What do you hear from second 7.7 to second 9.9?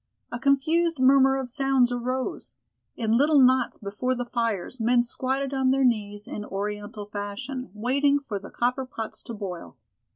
waiting for the copper pots to boil.